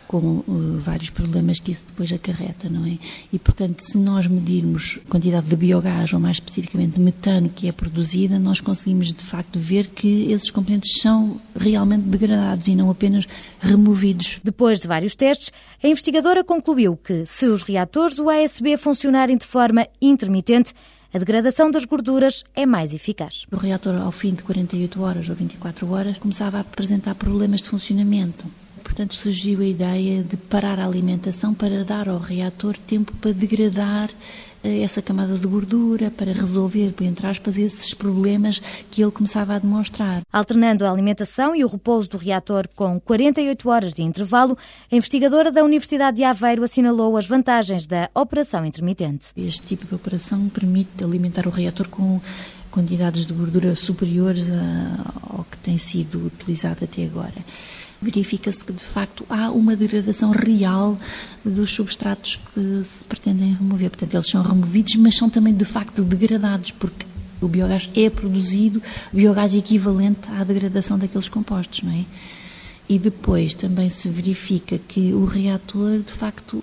com 0.07 0.19
uh, 0.19 0.81
vários 0.85 1.11
problemas 1.11 1.59
que 1.59 1.73
isso 1.73 1.85
depois 1.87 2.13
acarreta, 2.13 2.69
não 2.69 2.87
é? 2.87 2.99
E, 3.33 3.39
portanto, 3.39 3.81
se 3.81 3.99
nós 3.99 4.27
medirmos 4.27 5.01
a 5.05 5.11
quantidade 5.11 5.47
de 5.47 5.57
biogás, 5.57 6.13
ou 6.13 6.21
mais 6.21 6.37
especificamente 6.37 7.01
metano 7.01 7.49
que 7.49 7.69
é 7.69 7.73
produzida, 7.73 8.39
nós 8.39 8.61
conseguimos, 8.61 9.13
de 9.13 9.25
facto, 9.25 9.59
ver 9.59 9.89
que 9.89 10.31
esses 10.31 10.51
componentes 10.51 11.01
são 11.01 11.41
realmente 11.59 12.05
degradados 12.05 12.69
e 12.69 12.75
não 12.75 12.91
apenas 12.91 13.27
removidos. 13.59 14.41
Depois 14.45 14.79
de 14.79 14.87
vários 14.87 15.15
testes, 15.15 15.51
a 15.83 15.89
investigadora 15.89 16.45
concluiu 16.45 16.97
que, 16.97 17.25
se 17.27 17.47
os 17.47 17.63
reatores 17.63 18.19
USB 18.19 18.77
funcionarem 18.77 19.37
de 19.37 19.47
forma 19.47 19.89
intermitente, 20.01 20.73
a 21.17 21.19
degradação 21.19 21.71
das 21.71 21.87
gorduras 21.87 22.45
é 22.55 22.67
mais 22.67 22.93
eficaz. 22.93 23.47
O 23.51 23.57
reator, 23.57 23.97
ao 24.03 24.13
fim 24.13 24.35
de 24.35 24.43
48 24.43 25.03
horas 25.03 25.31
ou 25.31 25.35
24 25.35 25.91
horas, 25.91 26.19
começava 26.19 26.59
a 26.59 26.61
apresentar 26.61 27.15
problemas 27.15 27.63
de 27.63 27.71
funcionamento. 27.71 28.45
Portanto, 28.85 29.15
surgiu 29.15 29.63
a 29.63 29.65
ideia 29.65 30.23
de 30.23 30.37
parar 30.37 30.79
a 30.79 30.85
alimentação 30.85 31.55
para 31.55 31.85
dar 31.85 32.07
ao 32.07 32.19
reator 32.19 32.77
tempo 32.77 33.15
para 33.15 33.33
degradar 33.33 34.11
essa 34.69 35.01
camada 35.03 35.37
de 35.37 35.47
gordura, 35.47 36.11
para 36.11 36.33
resolver, 36.33 36.95
entre 37.01 37.27
aspas, 37.27 37.57
esses 37.57 37.95
problemas 37.95 38.61
que 38.91 39.03
ele 39.03 39.11
começava 39.11 39.55
a 39.55 39.59
demonstrar. 39.59 40.23
Alternando 40.33 40.85
a 40.85 40.91
alimentação 40.91 41.55
e 41.55 41.65
o 41.65 41.69
repouso 41.69 42.11
do 42.11 42.17
reator 42.17 42.69
com 42.75 43.01
48 43.01 43.69
horas 43.69 43.95
de 43.95 44.03
intervalo, 44.03 44.57
a 44.91 44.97
investigadora 44.97 45.51
da 45.51 45.65
Universidade 45.65 46.19
de 46.19 46.25
Aveiro 46.25 46.65
assinalou 46.65 47.17
as 47.17 47.27
vantagens 47.27 47.87
da 47.87 48.11
operação 48.15 48.65
intermitente. 48.65 49.29
Este 49.37 49.63
tipo 49.63 49.87
de 49.87 49.95
operação 49.95 50.49
permite 50.49 51.03
alimentar 51.03 51.47
o 51.47 51.51
reator 51.51 51.89
com 51.89 52.21
quantidades 52.77 53.25
de 53.25 53.33
gordura 53.33 53.75
superiores 53.75 54.45
ao 55.31 55.47
que 55.51 55.57
tem 55.57 55.79
sido 55.79 56.27
utilizado 56.27 56.85
até 56.85 57.07
agora 57.07 57.33
verifica-se 58.03 58.63
que 58.63 58.73
de 58.75 58.85
facto 58.85 59.25
há 59.31 59.51
uma 59.51 59.75
degradação 59.75 60.31
real 60.31 60.99
dos 61.43 61.71
substratos 61.71 62.39
que 62.53 62.83
se 62.85 63.03
pretendem 63.05 63.55
remover. 63.55 63.89
Portanto, 63.89 64.13
eles 64.13 64.29
são 64.29 64.43
removidos, 64.43 64.97
mas 64.97 65.17
são 65.17 65.31
também 65.31 65.55
de 65.55 65.65
facto 65.65 66.03
degradados, 66.03 66.73
porque 66.73 67.07
o 67.41 67.49
biogás 67.49 67.89
é 67.97 68.11
produzido, 68.11 68.83
biogás 69.11 69.55
equivalente 69.55 70.21
à 70.39 70.45
degradação 70.45 70.99
daqueles 70.99 71.31
compostos, 71.31 71.83
não 71.83 71.93
é? 71.93 72.05
E 72.87 72.99
depois 72.99 73.55
também 73.55 73.89
se 73.89 74.11
verifica 74.11 74.79
que 74.79 75.15
o 75.15 75.25
reator, 75.25 75.99
de 75.99 76.13
facto, 76.13 76.63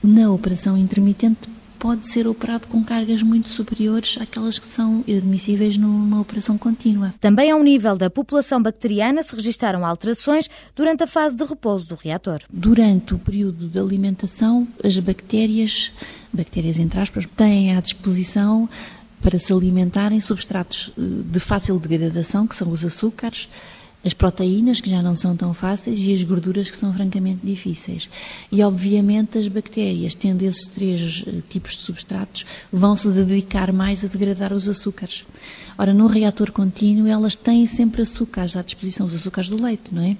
na 0.00 0.30
operação 0.30 0.78
intermitente, 0.78 1.48
pode 1.78 2.06
ser 2.06 2.26
operado 2.26 2.66
com 2.66 2.82
cargas 2.82 3.22
muito 3.22 3.48
superiores 3.48 4.18
àquelas 4.20 4.58
que 4.58 4.66
são 4.66 5.04
admissíveis 5.06 5.76
numa 5.76 6.20
operação 6.20 6.58
contínua. 6.58 7.14
Também 7.20 7.50
ao 7.50 7.62
nível 7.62 7.96
da 7.96 8.10
população 8.10 8.62
bacteriana 8.62 9.22
se 9.22 9.34
registaram 9.34 9.86
alterações 9.86 10.48
durante 10.74 11.04
a 11.04 11.06
fase 11.06 11.36
de 11.36 11.44
repouso 11.44 11.88
do 11.88 11.94
reator. 11.94 12.40
Durante 12.50 13.14
o 13.14 13.18
período 13.18 13.68
de 13.68 13.78
alimentação, 13.78 14.66
as 14.82 14.98
bactérias, 14.98 15.92
bactérias 16.32 16.78
entre 16.78 17.00
aspas, 17.00 17.26
têm 17.36 17.76
à 17.76 17.80
disposição 17.80 18.68
para 19.20 19.38
se 19.38 19.52
alimentarem 19.52 20.20
substratos 20.20 20.90
eh, 20.96 21.00
de 21.00 21.40
fácil 21.40 21.78
degradação, 21.78 22.46
que 22.46 22.56
são 22.56 22.70
os 22.70 22.84
açúcares, 22.84 23.48
as 24.04 24.14
proteínas, 24.14 24.80
que 24.80 24.90
já 24.90 25.02
não 25.02 25.16
são 25.16 25.36
tão 25.36 25.52
fáceis, 25.52 26.00
e 26.00 26.14
as 26.14 26.22
gorduras, 26.22 26.70
que 26.70 26.76
são 26.76 26.92
francamente 26.92 27.40
difíceis. 27.44 28.08
E, 28.50 28.62
obviamente, 28.62 29.38
as 29.38 29.48
bactérias, 29.48 30.14
tendo 30.14 30.42
esses 30.42 30.68
três 30.68 31.24
eh, 31.26 31.42
tipos 31.48 31.76
de 31.76 31.82
substratos, 31.82 32.46
vão 32.72 32.96
se 32.96 33.10
dedicar 33.10 33.72
mais 33.72 34.04
a 34.04 34.08
degradar 34.08 34.52
os 34.52 34.68
açúcares. 34.68 35.24
Ora, 35.76 35.92
no 35.92 36.06
reator 36.06 36.52
contínuo, 36.52 37.08
elas 37.08 37.34
têm 37.34 37.66
sempre 37.66 38.02
açúcares 38.02 38.56
à 38.56 38.62
disposição, 38.62 39.06
os 39.06 39.14
açúcares 39.14 39.50
do 39.50 39.60
leite, 39.60 39.92
não 39.92 40.02
é? 40.02 40.16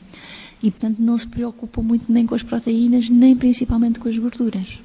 E, 0.62 0.70
portanto, 0.72 0.98
não 0.98 1.16
se 1.16 1.26
preocupam 1.26 1.82
muito 1.82 2.12
nem 2.12 2.26
com 2.26 2.34
as 2.34 2.42
proteínas, 2.42 3.08
nem 3.08 3.36
principalmente 3.36 4.00
com 4.00 4.08
as 4.08 4.18
gorduras. 4.18 4.80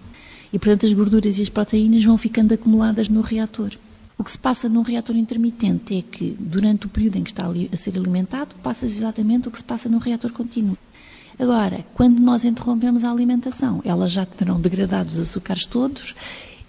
E, 0.52 0.60
portanto, 0.60 0.86
as 0.86 0.94
gorduras 0.94 1.40
e 1.40 1.42
as 1.42 1.50
proteínas 1.50 2.04
vão 2.04 2.18
ficando 2.18 2.54
acumuladas 2.54 3.10
no 3.10 3.22
reator. 3.22 3.72
O 4.18 4.24
que 4.24 4.32
se 4.32 4.38
passa 4.38 4.70
num 4.70 4.82
reator 4.82 5.16
intermitente 5.16 5.98
é 5.98 6.02
que, 6.02 6.36
durante 6.40 6.86
o 6.86 6.90
período 6.90 7.18
em 7.18 7.24
que 7.24 7.32
está 7.32 7.46
a 7.46 7.78
ser 7.78 7.98
alimentado, 7.98 8.56
passa 8.62 8.86
exatamente 8.86 9.48
o 9.48 9.52
que 9.52 9.58
se 9.58 9.64
passa 9.64 9.90
num 9.90 9.98
reator 9.98 10.32
contínuo. 10.32 10.78
Agora, 11.38 11.84
quando 11.94 12.20
nós 12.20 12.46
interrompemos 12.46 13.04
a 13.04 13.12
alimentação, 13.12 13.82
elas 13.84 14.12
já 14.12 14.26
terão 14.26 14.62
degradado 14.62 15.10
os 15.10 15.20
açúcares 15.20 15.66
todos 15.66 16.14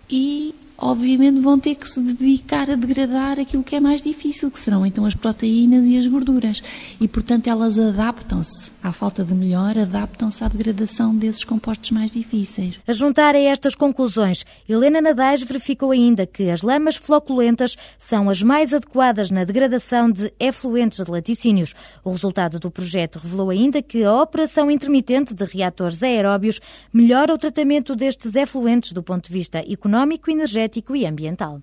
e 0.08 0.54
obviamente 0.76 1.40
vão 1.40 1.59
ter 1.59 1.75
que 1.76 1.88
se 1.88 2.00
dedicar 2.00 2.71
a 2.71 2.75
degradar 2.75 3.38
aquilo 3.38 3.62
que 3.62 3.76
é 3.76 3.81
mais 3.81 4.02
difícil, 4.02 4.50
que 4.50 4.59
serão 4.59 4.85
então 4.85 5.07
as 5.07 5.14
proteínas 5.14 5.87
e 5.87 5.97
as 5.97 6.07
gorduras. 6.07 6.62
E, 7.00 7.07
portanto, 7.07 7.47
elas 7.47 7.78
adaptam-se, 7.78 8.73
à 8.83 8.93
falta 8.93 9.25
de 9.25 9.35
melhor, 9.35 9.78
adaptam-se 9.78 10.43
à 10.43 10.49
degradação 10.49 11.14
desses 11.14 11.45
compostos 11.45 11.90
mais 11.90 12.11
difíceis. 12.11 12.75
A 12.87 12.93
juntar 12.93 13.35
a 13.35 13.38
estas 13.38 13.75
conclusões, 13.75 14.45
Helena 14.69 15.00
Nadais 15.00 15.43
verificou 15.43 15.93
ainda 15.93 16.26
que 16.26 16.50
as 16.50 16.62
lamas 16.62 16.97
floculentas 16.97 17.76
são 17.99 18.28
as 18.28 18.43
mais 18.43 18.73
adequadas 18.73 19.31
na 19.31 19.45
degradação 19.45 20.11
de 20.11 20.33
efluentes 20.38 21.04
de 21.04 21.11
laticínios. 21.11 21.75
O 22.02 22.11
resultado 22.11 22.59
do 22.59 22.71
projeto 22.71 23.19
revelou 23.19 23.50
ainda 23.50 23.81
que 23.81 24.04
a 24.04 24.23
operação 24.23 24.71
intermitente 24.71 25.35
de 25.35 25.45
reatores 25.45 26.02
aeróbios 26.02 26.61
melhora 26.93 27.33
o 27.33 27.38
tratamento 27.38 27.95
destes 27.95 28.35
efluentes 28.35 28.93
do 28.93 29.02
ponto 29.02 29.28
de 29.28 29.33
vista 29.33 29.59
económico 29.71 30.31
e 30.31 30.35
energético 30.35 30.63
energético 30.64 30.97
e 30.97 31.06
ambiental. 31.06 31.62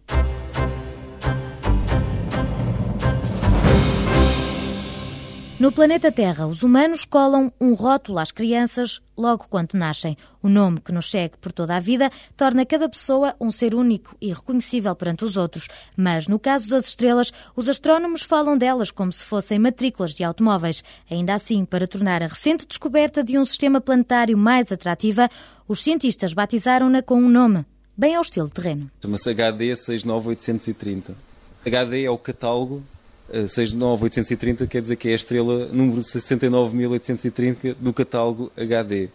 No 5.62 5.72
planeta 5.72 6.12
Terra, 6.12 6.48
os 6.48 6.64
humanos 6.64 7.06
colam 7.06 7.54
um 7.62 7.76
rótulo 7.76 8.18
às 8.18 8.32
crianças 8.32 9.00
logo 9.16 9.46
quando 9.48 9.76
nascem. 9.76 10.18
O 10.42 10.50
nome 10.50 10.82
que 10.82 10.92
nos 10.92 11.12
segue 11.12 11.38
por 11.38 11.52
toda 11.52 11.76
a 11.76 11.80
vida 11.80 12.10
torna 12.36 12.66
cada 12.66 12.90
pessoa 12.90 13.36
um 13.40 13.52
ser 13.52 13.76
único 13.76 14.18
e 14.20 14.34
reconhecível 14.34 14.96
perante 14.96 15.24
os 15.24 15.38
outros. 15.38 15.68
Mas, 15.96 16.28
no 16.28 16.40
caso 16.40 16.68
das 16.68 16.88
estrelas, 16.88 17.32
os 17.56 17.70
astrónomos 17.70 18.24
falam 18.24 18.58
delas 18.58 18.90
como 18.90 19.12
se 19.12 19.24
fossem 19.24 19.60
matrículas 19.60 20.16
de 20.16 20.24
automóveis. 20.24 20.84
Ainda 21.08 21.36
assim, 21.36 21.64
para 21.64 21.86
tornar 21.86 22.24
a 22.24 22.28
recente 22.28 22.66
descoberta 22.66 23.24
de 23.24 23.38
um 23.38 23.46
sistema 23.46 23.80
planetário 23.80 24.36
mais 24.36 24.72
atrativa, 24.72 25.30
os 25.68 25.84
cientistas 25.84 26.34
batizaram-na 26.34 27.04
com 27.04 27.18
um 27.18 27.30
nome: 27.30 27.68
bem 28.02 28.16
ao 28.16 28.24
estilo 28.24 28.50
terreno. 28.50 28.90
Chama-se 29.00 29.30
HD 29.30 29.76
69830. 29.76 31.14
HD 31.64 32.06
é 32.06 32.10
o 32.10 32.18
catálogo, 32.18 32.82
69830 33.32 34.64
eh, 34.64 34.68
quer 34.68 34.82
dizer 34.82 34.96
que 34.96 35.10
é 35.10 35.12
a 35.12 35.16
estrela 35.16 35.68
número 35.68 36.02
69830 36.02 37.78
do 37.80 37.94
catálogo 37.94 38.52
HD. 38.58 39.10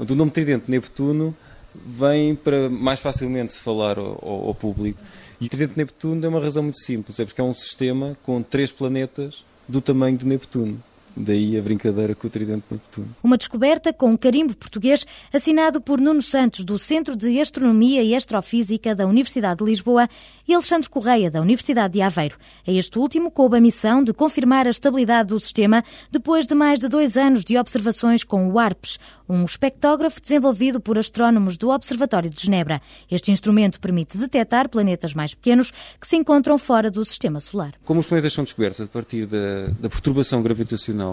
O 0.00 0.14
nome 0.16 0.32
Tridente 0.32 0.68
Neptuno 0.68 1.32
vem 1.72 2.34
para 2.34 2.68
mais 2.68 2.98
facilmente 2.98 3.52
se 3.52 3.60
falar 3.60 3.98
ao, 3.98 4.18
ao, 4.20 4.54
público. 4.54 4.98
E 5.40 5.46
o 5.46 5.48
Tridente 5.48 5.74
Neptuno 5.76 6.20
tem 6.20 6.28
uma 6.28 6.40
razão 6.40 6.64
muito 6.64 6.80
simples, 6.80 7.20
é 7.20 7.24
porque 7.24 7.40
é 7.40 7.44
um 7.44 7.54
sistema 7.54 8.18
com 8.24 8.42
três 8.42 8.72
planetas 8.72 9.44
do 9.68 9.80
tamanho 9.80 10.18
de 10.18 10.26
Neptuno. 10.26 10.82
Daí 11.16 11.56
a 11.58 11.62
brincadeira 11.62 12.14
com 12.14 12.26
o 12.26 12.30
tridente 12.30 12.64
Neptuno. 12.70 13.08
Uma 13.22 13.36
descoberta 13.36 13.92
com 13.92 14.10
um 14.10 14.16
carimbo 14.16 14.56
português 14.56 15.06
assinado 15.32 15.80
por 15.80 16.00
Nuno 16.00 16.22
Santos, 16.22 16.64
do 16.64 16.78
Centro 16.78 17.16
de 17.16 17.40
Astronomia 17.40 18.02
e 18.02 18.14
Astrofísica 18.14 18.94
da 18.94 19.06
Universidade 19.06 19.58
de 19.58 19.64
Lisboa, 19.64 20.08
e 20.46 20.52
Alexandre 20.52 20.88
Correia, 20.88 21.30
da 21.30 21.40
Universidade 21.40 21.94
de 21.94 22.02
Aveiro. 22.02 22.36
A 22.66 22.70
este 22.70 22.98
último 22.98 23.30
coube 23.30 23.56
a 23.56 23.60
missão 23.60 24.02
de 24.02 24.12
confirmar 24.12 24.66
a 24.66 24.70
estabilidade 24.70 25.28
do 25.28 25.40
sistema 25.40 25.82
depois 26.10 26.46
de 26.46 26.54
mais 26.54 26.78
de 26.78 26.88
dois 26.88 27.16
anos 27.16 27.44
de 27.44 27.56
observações 27.56 28.24
com 28.24 28.48
o 28.50 28.58
ARPS, 28.58 28.98
um 29.28 29.44
espectógrafo 29.44 30.20
desenvolvido 30.20 30.80
por 30.80 30.98
astrónomos 30.98 31.56
do 31.56 31.70
Observatório 31.70 32.28
de 32.28 32.42
Genebra. 32.42 32.80
Este 33.10 33.30
instrumento 33.30 33.80
permite 33.80 34.18
detectar 34.18 34.68
planetas 34.68 35.14
mais 35.14 35.34
pequenos 35.34 35.72
que 36.00 36.06
se 36.06 36.16
encontram 36.16 36.58
fora 36.58 36.90
do 36.90 37.04
sistema 37.04 37.40
solar. 37.40 37.74
Como 37.84 38.00
os 38.00 38.06
planetas 38.06 38.32
são 38.32 38.44
descobertos 38.44 38.80
a 38.80 38.86
partir 38.86 39.26
da, 39.26 39.68
da 39.80 39.88
perturbação 39.88 40.42
gravitacional, 40.42 41.03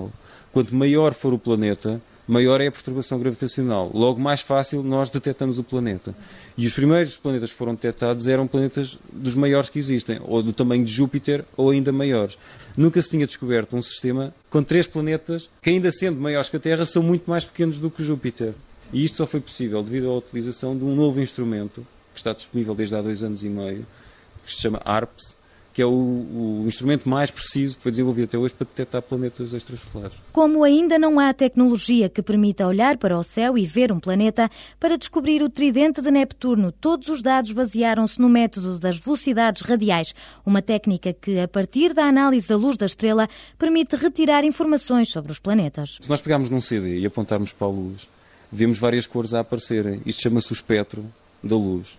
quanto 0.52 0.76
maior 0.76 1.14
for 1.14 1.34
o 1.34 1.40
planeta, 1.40 2.02
maior 2.28 2.62
é 2.62 2.68
a 2.68 2.72
perturbação 2.72 3.20
gravitacional. 3.20 3.92
Logo, 3.94 4.20
mais 4.20 4.42
fácil 4.42 4.84
nós 4.84 5.10
detectamos 5.10 5.58
o 5.60 5.64
planeta. 5.64 6.16
E 6.58 6.66
os 6.66 6.74
primeiros 6.74 7.18
planetas 7.18 7.50
que 7.50 7.58
foram 7.58 7.76
detectados 7.76 8.28
eram 8.28 8.48
planetas 8.48 8.98
dos 9.12 9.36
maiores 9.36 9.70
que 9.70 9.80
existem, 9.80 10.20
ou 10.24 10.42
do 10.42 10.54
tamanho 10.54 10.86
de 10.86 10.92
Júpiter, 10.92 11.44
ou 11.58 11.70
ainda 11.70 11.92
maiores. 11.92 12.38
Nunca 12.78 13.02
se 13.02 13.10
tinha 13.10 13.28
descoberto 13.28 13.76
um 13.76 13.82
sistema 13.82 14.34
com 14.50 14.64
três 14.64 14.88
planetas 14.88 15.50
que, 15.62 15.70
ainda 15.70 15.92
sendo 15.92 16.22
maiores 16.22 16.50
que 16.50 16.58
a 16.58 16.60
Terra, 16.60 16.86
são 16.86 17.04
muito 17.04 17.30
mais 17.30 17.44
pequenos 17.44 17.80
do 17.80 17.90
que 17.90 18.04
Júpiter. 18.04 18.54
E 18.94 19.04
isto 19.04 19.18
só 19.18 19.26
foi 19.26 19.40
possível 19.40 19.82
devido 19.84 20.10
à 20.10 20.18
utilização 20.18 20.78
de 20.78 20.84
um 20.84 20.96
novo 20.96 21.22
instrumento 21.22 21.86
que 22.14 22.20
está 22.20 22.34
disponível 22.34 22.76
desde 22.76 22.96
há 22.96 23.02
dois 23.02 23.24
anos 23.24 23.44
e 23.44 23.50
meio, 23.50 23.86
que 24.46 24.54
se 24.54 24.62
chama 24.62 24.82
ARPS, 24.84 25.38
que 25.74 25.82
é 25.82 25.86
o, 25.86 25.90
o, 25.90 26.66
instrumento 26.68 27.08
mais 27.08 27.32
preciso 27.32 27.78
que 27.78 27.84
foi 27.84 27.92
desenvolvido 27.92 28.25
até 28.25 28.38
hoje 28.38 28.54
para 28.54 28.68
detectar 28.68 29.01
planetas 29.01 29.54
extrasolares. 29.54 30.18
Como 30.34 30.63
ainda 30.63 31.00
não 31.00 31.20
há 31.20 31.34
tecnologia 31.34 32.10
que 32.10 32.22
permita 32.22 32.68
olhar 32.68 32.98
para 32.98 33.18
o 33.18 33.24
céu 33.24 33.58
e 33.58 33.66
ver 33.66 33.92
um 33.92 34.00
planeta, 34.00 34.50
para 34.80 34.98
descobrir 34.98 35.42
o 35.42 35.50
tridente 35.50 36.01
de 36.01 36.12
Neptuno, 36.12 36.72
todos 36.72 37.08
os 37.08 37.22
dados 37.22 37.51
basearam-se 37.54 38.20
no 38.20 38.28
método 38.28 38.78
das 38.78 39.00
velocidades 39.00 39.62
radiais, 39.62 40.13
uma 40.46 40.62
técnica 40.62 41.13
que, 41.13 41.40
a 41.40 41.48
partir 41.48 41.94
da 41.94 42.06
análise 42.06 42.50
da 42.50 42.58
luz 42.58 42.75
da 42.75 42.86
estrela, 42.86 43.28
permite 43.58 43.96
retirar 43.96 44.44
informações 44.44 45.10
sobre 45.10 45.32
os 45.32 45.40
planetas. 45.40 45.98
Se 46.01 46.10
nós 46.10 46.22
pegarmos 46.22 46.50
num 46.50 46.62
CD 46.62 47.00
e 47.00 47.06
apontarmos 47.06 47.54
para 47.54 47.68
a 47.68 47.72
luz, 47.72 48.10
vemos 48.51 48.78
várias 48.78 49.08
cores 49.08 49.34
a 49.34 49.40
aparecerem. 49.40 50.01
Isto 50.06 50.24
chama-se 50.24 50.51
o 50.51 50.54
espectro 50.54 51.06
da 51.42 51.56
luz. 51.56 51.98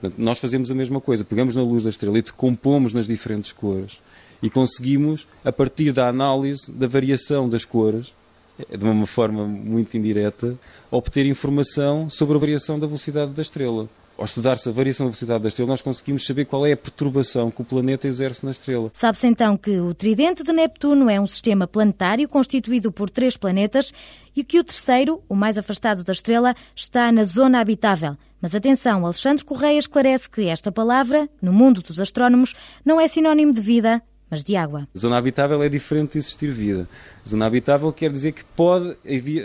Portanto, 0.00 0.20
nós 0.20 0.38
fazemos 0.38 0.70
a 0.70 0.74
mesma 0.74 1.00
coisa, 1.00 1.24
pegamos 1.24 1.56
na 1.56 1.62
luz 1.62 1.84
da 1.84 1.90
estrela 1.90 2.18
e 2.18 2.22
decompomos 2.22 2.92
nas 2.92 3.06
diferentes 3.06 3.52
cores 3.52 3.98
e 4.42 4.50
conseguimos, 4.50 5.26
a 5.42 5.50
partir 5.50 5.92
da 5.92 6.06
análise 6.06 6.70
da 6.70 6.86
variação 6.86 7.48
das 7.48 7.64
cores, 7.64 8.12
eh, 8.58 8.76
de 8.76 8.84
uma 8.84 9.06
forma 9.06 9.46
muito 9.46 9.96
indireta, 9.96 10.58
obter 10.90 11.24
informação 11.24 12.10
sobre 12.10 12.36
a 12.36 12.40
variação 12.40 12.78
da 12.78 12.86
velocidade 12.86 13.32
da 13.32 13.40
estrela. 13.40 13.88
Ao 14.16 14.24
estudar-se 14.24 14.68
a 14.68 14.72
variação 14.72 15.06
da 15.06 15.10
velocidade 15.10 15.42
da 15.42 15.48
estrela, 15.48 15.70
nós 15.70 15.82
conseguimos 15.82 16.24
saber 16.24 16.44
qual 16.44 16.64
é 16.64 16.72
a 16.72 16.76
perturbação 16.76 17.50
que 17.50 17.62
o 17.62 17.64
planeta 17.64 18.06
exerce 18.06 18.44
na 18.44 18.52
estrela. 18.52 18.90
Sabe-se 18.94 19.26
então 19.26 19.56
que 19.56 19.80
o 19.80 19.92
tridente 19.92 20.44
de 20.44 20.52
Neptuno 20.52 21.10
é 21.10 21.20
um 21.20 21.26
sistema 21.26 21.66
planetário 21.66 22.28
constituído 22.28 22.92
por 22.92 23.10
três 23.10 23.36
planetas 23.36 23.92
e 24.36 24.44
que 24.44 24.60
o 24.60 24.64
terceiro, 24.64 25.20
o 25.28 25.34
mais 25.34 25.58
afastado 25.58 26.04
da 26.04 26.12
estrela, 26.12 26.54
está 26.76 27.10
na 27.10 27.24
zona 27.24 27.60
habitável. 27.60 28.16
Mas 28.40 28.54
atenção, 28.54 29.04
Alexandre 29.04 29.44
Correia 29.44 29.78
esclarece 29.78 30.30
que 30.30 30.42
esta 30.42 30.70
palavra, 30.70 31.28
no 31.42 31.52
mundo 31.52 31.82
dos 31.82 31.98
astrónomos, 31.98 32.54
não 32.84 33.00
é 33.00 33.08
sinónimo 33.08 33.52
de 33.52 33.60
vida, 33.60 34.00
mas 34.30 34.44
de 34.44 34.54
água. 34.54 34.86
Zona 34.96 35.18
habitável 35.18 35.62
é 35.62 35.68
diferente 35.68 36.12
de 36.12 36.18
existir 36.18 36.52
vida. 36.52 36.88
Zona 37.26 37.46
habitável 37.46 37.92
quer 37.92 38.12
dizer 38.12 38.32
que 38.32 38.44
pode 38.44 38.96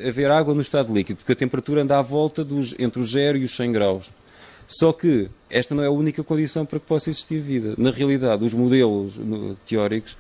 haver 0.08 0.30
água 0.30 0.54
no 0.54 0.62
estado 0.62 0.94
líquido, 0.94 1.18
porque 1.18 1.34
a 1.34 1.36
temperatura 1.36 1.82
anda 1.82 1.98
à 1.98 2.02
volta 2.02 2.44
dos, 2.44 2.76
entre 2.78 3.00
os 3.00 3.12
0 3.12 3.38
e 3.40 3.44
os 3.44 3.56
100 3.56 3.72
graus. 3.72 4.12
Só 4.70 4.94
que 4.94 5.28
esta 5.50 5.74
não 5.74 5.84
é 5.84 5.88
a 5.88 5.92
única 5.92 6.24
condição 6.24 6.64
para 6.64 6.80
que 6.80 6.86
possa 6.86 7.10
existir 7.10 7.42
vida. 7.42 7.74
Na 7.76 7.90
realidade, 7.90 8.46
os 8.46 8.54
modelos 8.54 9.20
teóricos 9.68 10.16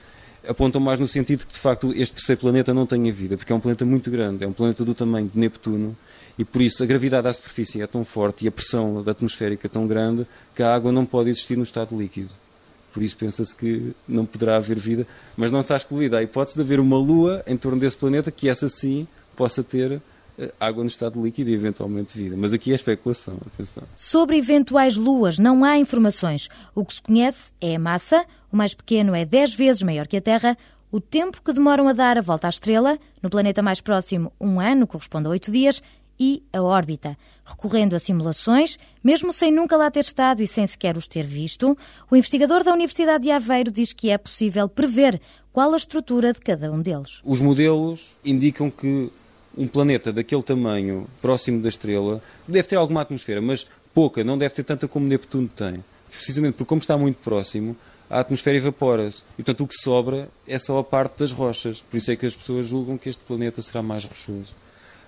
apontam 0.47 0.81
mais 0.81 0.99
no 0.99 1.07
sentido 1.07 1.45
que, 1.45 1.53
de 1.53 1.59
facto, 1.59 1.93
este 1.95 2.15
terceiro 2.15 2.41
planeta 2.41 2.73
não 2.73 2.87
tenha 2.87 3.13
vida, 3.13 3.37
porque 3.37 3.53
é 3.53 3.55
um 3.55 3.59
planeta 3.59 3.85
muito 3.85 4.09
grande, 4.09 4.43
é 4.43 4.47
um 4.47 4.51
planeta 4.51 4.83
do 4.83 4.95
tamanho 4.95 5.29
de 5.31 5.39
Neptuno, 5.39 5.95
e 6.35 6.43
por 6.43 6.63
isso 6.63 6.81
a 6.81 6.85
gravidade 6.87 7.27
à 7.27 7.33
superfície 7.33 7.79
é 7.79 7.85
tão 7.85 8.03
forte 8.03 8.45
e 8.45 8.47
a 8.47 8.51
pressão 8.51 9.03
da 9.03 9.11
atmosférica 9.11 9.67
é 9.67 9.69
tão 9.69 9.85
grande 9.85 10.25
que 10.55 10.63
a 10.63 10.73
água 10.73 10.91
não 10.91 11.05
pode 11.05 11.29
existir 11.29 11.55
no 11.55 11.63
estado 11.63 11.95
líquido. 11.95 12.29
Por 12.91 13.03
isso 13.03 13.15
pensa-se 13.17 13.55
que 13.55 13.93
não 14.07 14.25
poderá 14.25 14.55
haver 14.55 14.79
vida, 14.79 15.05
mas 15.37 15.51
não 15.51 15.59
está 15.59 15.75
excluída 15.75 16.17
a 16.17 16.23
hipótese 16.23 16.55
de 16.55 16.63
haver 16.63 16.79
uma 16.79 16.97
lua 16.97 17.43
em 17.45 17.55
torno 17.55 17.79
desse 17.79 17.97
planeta 17.97 18.31
que 18.31 18.49
essa 18.49 18.67
sim 18.67 19.07
possa 19.35 19.63
ter 19.63 20.01
água 20.59 20.83
no 20.83 20.89
estado 20.89 21.21
líquido 21.23 21.49
e 21.49 21.53
eventualmente 21.53 22.17
vida. 22.17 22.35
Mas 22.37 22.53
aqui 22.53 22.71
é 22.71 22.75
especulação, 22.75 23.37
atenção. 23.45 23.83
Sobre 23.95 24.37
eventuais 24.37 24.95
luas 24.95 25.39
não 25.39 25.63
há 25.63 25.77
informações. 25.77 26.49
O 26.73 26.85
que 26.85 26.93
se 26.93 27.01
conhece 27.01 27.51
é 27.59 27.75
a 27.75 27.79
massa, 27.79 28.25
o 28.51 28.57
mais 28.57 28.73
pequeno 28.73 29.15
é 29.15 29.25
10 29.25 29.55
vezes 29.55 29.83
maior 29.83 30.07
que 30.07 30.17
a 30.17 30.21
Terra, 30.21 30.57
o 30.91 30.99
tempo 30.99 31.41
que 31.43 31.53
demoram 31.53 31.87
a 31.87 31.93
dar 31.93 32.17
a 32.17 32.21
volta 32.21 32.47
à 32.47 32.49
estrela, 32.49 32.97
no 33.21 33.29
planeta 33.29 33.61
mais 33.61 33.81
próximo, 33.81 34.31
um 34.39 34.59
ano 34.59 34.87
corresponde 34.87 35.27
a 35.27 35.31
8 35.31 35.51
dias, 35.51 35.81
e 36.19 36.43
a 36.51 36.61
órbita. 36.61 37.17
Recorrendo 37.45 37.95
a 37.95 37.99
simulações, 37.99 38.77
mesmo 39.03 39.31
sem 39.31 39.51
nunca 39.51 39.77
lá 39.77 39.89
ter 39.89 40.01
estado 40.01 40.43
e 40.43 40.47
sem 40.47 40.67
sequer 40.67 40.97
os 40.97 41.07
ter 41.07 41.25
visto, 41.25 41.77
o 42.11 42.15
investigador 42.15 42.63
da 42.63 42.73
Universidade 42.73 43.23
de 43.23 43.31
Aveiro 43.31 43.71
diz 43.71 43.93
que 43.93 44.09
é 44.09 44.17
possível 44.17 44.67
prever 44.67 45.19
qual 45.53 45.73
a 45.73 45.77
estrutura 45.77 46.33
de 46.33 46.41
cada 46.41 46.71
um 46.71 46.81
deles. 46.81 47.21
Os 47.23 47.39
modelos 47.39 48.15
indicam 48.23 48.69
que 48.69 49.09
um 49.57 49.67
planeta 49.67 50.11
daquele 50.11 50.43
tamanho, 50.43 51.07
próximo 51.21 51.61
da 51.61 51.69
estrela, 51.69 52.21
deve 52.47 52.67
ter 52.67 52.75
alguma 52.75 53.01
atmosfera, 53.01 53.41
mas 53.41 53.65
pouca, 53.93 54.23
não 54.23 54.37
deve 54.37 54.55
ter 54.55 54.63
tanta 54.63 54.87
como 54.87 55.07
Neptuno 55.07 55.47
tem. 55.47 55.83
Precisamente 56.09 56.53
porque, 56.53 56.69
como 56.69 56.81
está 56.81 56.97
muito 56.97 57.17
próximo, 57.17 57.75
a 58.09 58.19
atmosfera 58.19 58.57
evapora-se. 58.57 59.21
E, 59.33 59.43
portanto, 59.43 59.63
o 59.63 59.67
que 59.67 59.75
sobra 59.75 60.29
é 60.47 60.57
só 60.57 60.79
a 60.79 60.83
parte 60.83 61.19
das 61.19 61.31
rochas. 61.31 61.81
Por 61.81 61.97
isso 61.97 62.11
é 62.11 62.15
que 62.15 62.25
as 62.25 62.35
pessoas 62.35 62.67
julgam 62.67 62.97
que 62.97 63.09
este 63.09 63.23
planeta 63.23 63.61
será 63.61 63.83
mais 63.83 64.05
rochoso. 64.05 64.55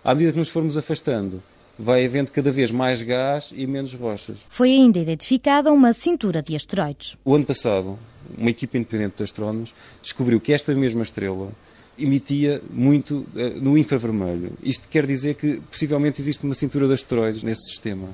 À 0.04 0.14
medida 0.14 0.34
que 0.34 0.40
nos 0.40 0.50
formos 0.50 0.78
afastando, 0.78 1.42
vai 1.78 2.06
havendo 2.06 2.32
cada 2.32 2.52
vez 2.52 2.70
mais 2.70 3.02
gás 3.02 3.52
e 3.54 3.66
menos 3.66 3.94
rochas. 3.94 4.38
Foi 4.50 4.70
ainda 4.70 5.00
identificada 5.00 5.72
uma 5.72 5.94
cintura 5.94 6.42
de 6.42 6.56
asteroides. 6.56 7.18
O 7.26 7.34
ano 7.34 7.46
passado, 7.46 7.98
uma 8.38 8.50
equipa 8.50 8.78
independente 8.78 9.18
de 9.18 9.24
astrónomos 9.24 9.74
descobriu 10.02 10.40
que 10.40 10.54
esta 10.54 10.74
mesma 10.76 11.02
estrela 11.02 11.52
emitia 12.04 12.62
muito 12.70 13.26
uh, 13.36 13.60
no 13.62 13.78
infravermelho. 13.78 14.52
Isto 14.64 14.88
quer 14.90 15.06
dizer 15.06 15.36
que 15.36 15.62
possivelmente 15.70 16.22
existe 16.22 16.44
uma 16.44 16.56
cintura 16.56 16.88
de 16.88 16.94
asteroides 16.94 17.44
nesse 17.44 17.70
sistema. 17.70 18.10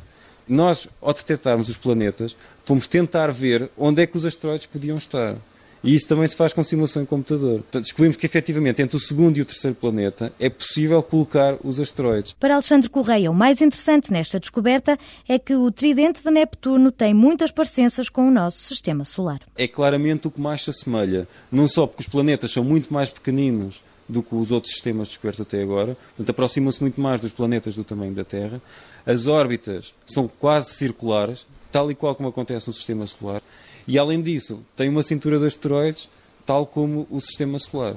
Nós, 0.48 0.88
ao 1.02 1.14
detectarmos 1.14 1.68
os 1.70 1.76
planetas, 1.76 2.36
fomos 2.64 2.88
tentar 2.88 3.32
ver 3.32 3.70
onde 3.78 4.02
é 4.02 4.08
que 4.08 4.16
os 4.16 4.26
asteroides 4.26 4.66
podiam 4.66 4.98
estar. 4.98 5.36
E 5.84 5.94
isso 5.94 6.08
também 6.08 6.28
se 6.28 6.36
faz 6.36 6.54
com 6.54 6.64
simulação 6.64 7.02
em 7.02 7.06
computador. 7.06 7.60
Portanto, 7.60 7.84
descobrimos 7.84 8.18
que 8.18 8.26
efetivamente 8.26 8.82
entre 8.82 8.98
o 8.98 9.00
segundo 9.00 9.38
e 9.38 9.42
o 9.42 9.46
terceiro 9.46 9.76
planeta 9.76 10.34
é 10.40 10.50
possível 10.50 11.02
colocar 11.04 11.58
os 11.64 11.80
asteroides. 11.80 12.34
Para 12.34 12.56
Alexandre 12.56 12.90
Correia, 12.90 13.32
o 13.32 13.34
mais 13.34 13.62
interessante 13.62 14.12
nesta 14.12 14.40
descoberta 14.40 14.98
é 15.28 15.38
que 15.38 15.56
o 15.56 15.72
tridente 15.72 16.24
de 16.24 16.32
Neptuno 16.32 16.92
tem 16.92 17.14
muitas 17.14 17.52
parecenças 17.52 18.10
com 18.10 18.28
o 18.28 18.32
nosso 18.32 18.60
sistema 18.60 19.06
solar. 19.06 19.40
É 19.56 19.68
claramente 19.68 20.28
o 20.28 20.32
que 20.32 20.42
mais 20.42 20.64
se 20.64 20.70
assemelha. 20.70 21.28
Não 21.52 21.68
só 21.68 21.86
porque 21.86 22.02
os 22.02 22.08
planetas 22.08 22.52
são 22.52 22.64
muito 22.64 22.94
mais 22.94 23.10
pequeninos 23.10 23.82
do 24.08 24.24
que 24.24 24.36
os 24.36 24.52
outros 24.52 24.74
sistemas 24.74 25.10
descobertos 25.10 25.42
até 25.42 25.62
agora, 25.62 25.98
portanto 26.16 26.30
aproximam-se 26.30 26.82
muito 26.82 27.02
mais 27.02 27.20
dos 27.20 27.32
planetas 27.32 27.76
do 27.76 27.84
tamanho 27.84 28.14
da 28.14 28.24
Terra. 28.24 28.62
As 29.06 29.28
órbitas 29.28 29.94
são 30.06 30.28
quase 30.28 30.72
circulares, 30.72 31.46
tal 31.72 31.92
e 31.92 31.96
qual 31.96 32.16
como 32.16 32.30
acontece 32.30 32.68
no 32.68 32.74
sistema 32.74 33.06
solar. 33.06 33.42
E 33.88 33.98
além 33.98 34.22
disso, 34.22 34.60
tem 34.76 34.90
uma 34.90 35.04
cintura 35.04 35.40
de 35.40 35.46
asteroides, 35.46 36.10
tal 36.46 36.66
como 36.66 37.08
o 37.10 37.20
sistema 37.22 37.60
solar. 37.60 37.96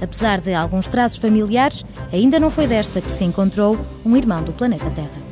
Apesar 0.00 0.40
de 0.40 0.54
alguns 0.54 0.88
traços 0.88 1.18
familiares, 1.18 1.84
ainda 2.12 2.40
não 2.40 2.50
foi 2.50 2.66
desta 2.66 3.00
que 3.00 3.10
se 3.10 3.24
encontrou 3.24 3.78
um 4.04 4.16
irmão 4.16 4.42
do 4.42 4.52
planeta 4.52 4.90
Terra. 4.90 5.29